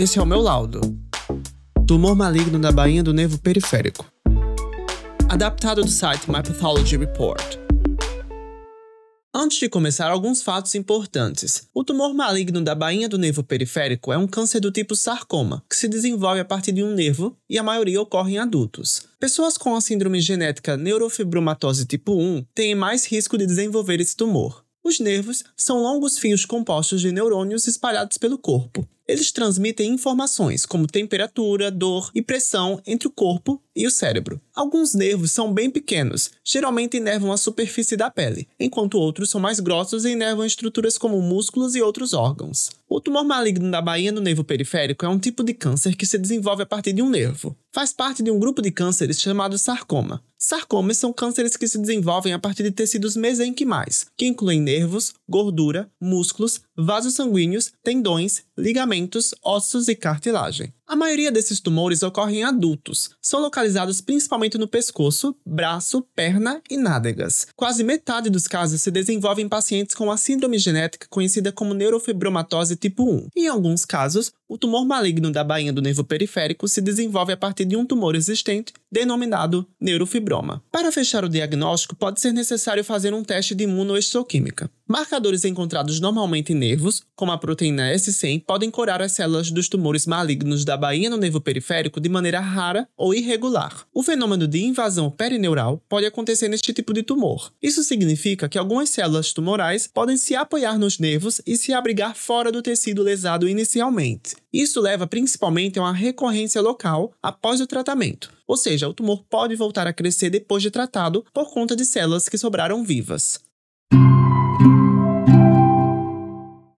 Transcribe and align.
Esse 0.00 0.18
é 0.18 0.22
o 0.22 0.24
meu 0.24 0.40
laudo. 0.40 0.80
Tumor 1.86 2.16
maligno 2.16 2.58
da 2.58 2.72
bainha 2.72 3.02
do 3.02 3.12
nervo 3.12 3.38
periférico. 3.38 4.10
Adaptado 5.28 5.82
do 5.82 5.90
site 5.90 6.26
My 6.26 6.42
Pathology 6.42 6.96
Report. 6.96 7.58
Antes 9.34 9.58
de 9.58 9.68
começar, 9.68 10.10
alguns 10.10 10.40
fatos 10.40 10.74
importantes. 10.74 11.68
O 11.74 11.84
tumor 11.84 12.14
maligno 12.14 12.62
da 12.62 12.74
bainha 12.74 13.10
do 13.10 13.18
nervo 13.18 13.44
periférico 13.44 14.10
é 14.10 14.16
um 14.16 14.26
câncer 14.26 14.58
do 14.58 14.72
tipo 14.72 14.96
sarcoma, 14.96 15.62
que 15.68 15.76
se 15.76 15.86
desenvolve 15.86 16.40
a 16.40 16.46
partir 16.46 16.72
de 16.72 16.82
um 16.82 16.94
nervo 16.94 17.36
e 17.46 17.58
a 17.58 17.62
maioria 17.62 18.00
ocorre 18.00 18.36
em 18.36 18.38
adultos. 18.38 19.02
Pessoas 19.18 19.58
com 19.58 19.76
a 19.76 19.82
síndrome 19.82 20.18
genética 20.18 20.78
neurofibromatose 20.78 21.84
tipo 21.84 22.14
1 22.14 22.46
têm 22.54 22.74
mais 22.74 23.04
risco 23.04 23.36
de 23.36 23.44
desenvolver 23.44 24.00
esse 24.00 24.16
tumor. 24.16 24.64
Os 24.82 24.98
nervos 24.98 25.44
são 25.54 25.82
longos 25.82 26.16
fios 26.16 26.46
compostos 26.46 27.02
de 27.02 27.12
neurônios 27.12 27.66
espalhados 27.66 28.16
pelo 28.16 28.38
corpo. 28.38 28.88
Eles 29.10 29.32
transmitem 29.32 29.92
informações 29.92 30.64
como 30.64 30.86
temperatura, 30.86 31.68
dor 31.68 32.12
e 32.14 32.22
pressão 32.22 32.80
entre 32.86 33.08
o 33.08 33.10
corpo 33.10 33.60
e 33.74 33.84
o 33.84 33.90
cérebro. 33.90 34.40
Alguns 34.60 34.92
nervos 34.92 35.30
são 35.30 35.54
bem 35.54 35.70
pequenos, 35.70 36.32
geralmente 36.44 36.98
inervam 36.98 37.32
a 37.32 37.38
superfície 37.38 37.96
da 37.96 38.10
pele, 38.10 38.46
enquanto 38.60 38.98
outros 38.98 39.30
são 39.30 39.40
mais 39.40 39.58
grossos 39.58 40.04
e 40.04 40.10
inervam 40.10 40.44
estruturas 40.44 40.98
como 40.98 41.22
músculos 41.22 41.74
e 41.74 41.80
outros 41.80 42.12
órgãos. 42.12 42.68
O 42.86 43.00
tumor 43.00 43.24
maligno 43.24 43.70
da 43.70 43.80
bainha 43.80 44.12
do 44.12 44.20
nervo 44.20 44.44
periférico 44.44 45.06
é 45.06 45.08
um 45.08 45.18
tipo 45.18 45.42
de 45.42 45.54
câncer 45.54 45.96
que 45.96 46.04
se 46.04 46.18
desenvolve 46.18 46.64
a 46.64 46.66
partir 46.66 46.92
de 46.92 47.00
um 47.00 47.08
nervo. 47.08 47.56
Faz 47.72 47.92
parte 47.94 48.22
de 48.22 48.30
um 48.30 48.38
grupo 48.38 48.60
de 48.60 48.70
cânceres 48.70 49.18
chamado 49.18 49.56
sarcoma. 49.56 50.22
Sarcomas 50.36 50.98
são 50.98 51.12
cânceres 51.12 51.56
que 51.56 51.68
se 51.68 51.78
desenvolvem 51.78 52.32
a 52.32 52.38
partir 52.38 52.62
de 52.64 52.70
tecidos 52.70 53.16
mesenquimais, 53.16 54.06
que 54.16 54.26
incluem 54.26 54.60
nervos, 54.60 55.14
gordura, 55.28 55.90
músculos, 56.00 56.60
vasos 56.76 57.14
sanguíneos, 57.14 57.72
tendões, 57.82 58.42
ligamentos, 58.58 59.34
ossos 59.42 59.86
e 59.86 59.94
cartilagem. 59.94 60.72
A 60.90 60.96
maioria 60.96 61.30
desses 61.30 61.60
tumores 61.60 62.02
ocorre 62.02 62.38
em 62.38 62.42
adultos. 62.42 63.10
São 63.22 63.40
localizados 63.40 64.00
principalmente 64.00 64.58
no 64.58 64.66
pescoço, 64.66 65.36
braço, 65.46 66.04
perna 66.16 66.60
e 66.68 66.76
nádegas. 66.76 67.46
Quase 67.54 67.84
metade 67.84 68.28
dos 68.28 68.48
casos 68.48 68.82
se 68.82 68.90
desenvolve 68.90 69.40
em 69.40 69.48
pacientes 69.48 69.94
com 69.94 70.10
a 70.10 70.16
síndrome 70.16 70.58
genética 70.58 71.06
conhecida 71.08 71.52
como 71.52 71.74
neurofibromatose 71.74 72.74
tipo 72.74 73.08
1. 73.08 73.28
Em 73.36 73.46
alguns 73.46 73.84
casos, 73.84 74.32
o 74.48 74.58
tumor 74.58 74.84
maligno 74.84 75.30
da 75.30 75.44
bainha 75.44 75.72
do 75.72 75.80
nervo 75.80 76.02
periférico 76.02 76.66
se 76.66 76.80
desenvolve 76.80 77.32
a 77.32 77.36
partir 77.36 77.66
de 77.66 77.76
um 77.76 77.86
tumor 77.86 78.16
existente, 78.16 78.72
denominado 78.90 79.64
neurofibroma. 79.80 80.60
Para 80.72 80.90
fechar 80.90 81.24
o 81.24 81.28
diagnóstico, 81.28 81.94
pode 81.94 82.20
ser 82.20 82.32
necessário 82.32 82.82
fazer 82.82 83.14
um 83.14 83.22
teste 83.22 83.54
de 83.54 83.62
imunohistoquímica. 83.62 84.68
Marcadores 84.90 85.44
encontrados 85.44 86.00
normalmente 86.00 86.52
em 86.52 86.56
nervos, 86.56 87.04
como 87.14 87.30
a 87.30 87.38
proteína 87.38 87.94
S100, 87.94 88.42
podem 88.44 88.72
curar 88.72 89.00
as 89.00 89.12
células 89.12 89.48
dos 89.48 89.68
tumores 89.68 90.04
malignos 90.04 90.64
da 90.64 90.76
bainha 90.76 91.08
no 91.08 91.16
nervo 91.16 91.40
periférico 91.40 92.00
de 92.00 92.08
maneira 92.08 92.40
rara 92.40 92.88
ou 92.96 93.14
irregular. 93.14 93.86
O 93.94 94.02
fenômeno 94.02 94.48
de 94.48 94.64
invasão 94.64 95.08
perineural 95.08 95.80
pode 95.88 96.06
acontecer 96.06 96.48
neste 96.48 96.72
tipo 96.72 96.92
de 96.92 97.04
tumor. 97.04 97.52
Isso 97.62 97.84
significa 97.84 98.48
que 98.48 98.58
algumas 98.58 98.90
células 98.90 99.32
tumorais 99.32 99.86
podem 99.86 100.16
se 100.16 100.34
apoiar 100.34 100.76
nos 100.76 100.98
nervos 100.98 101.40
e 101.46 101.56
se 101.56 101.72
abrigar 101.72 102.16
fora 102.16 102.50
do 102.50 102.60
tecido 102.60 103.00
lesado 103.00 103.48
inicialmente. 103.48 104.34
Isso 104.52 104.80
leva 104.80 105.06
principalmente 105.06 105.78
a 105.78 105.82
uma 105.82 105.92
recorrência 105.92 106.60
local 106.60 107.12
após 107.22 107.60
o 107.60 107.66
tratamento, 107.68 108.32
ou 108.44 108.56
seja, 108.56 108.88
o 108.88 108.92
tumor 108.92 109.22
pode 109.30 109.54
voltar 109.54 109.86
a 109.86 109.92
crescer 109.92 110.30
depois 110.30 110.64
de 110.64 110.70
tratado 110.72 111.24
por 111.32 111.48
conta 111.54 111.76
de 111.76 111.84
células 111.84 112.28
que 112.28 112.36
sobraram 112.36 112.82
vivas. 112.82 113.38